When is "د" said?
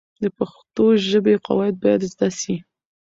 0.21-0.23